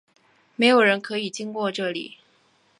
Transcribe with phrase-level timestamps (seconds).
[0.55, 2.17] 没有人可以经过这里！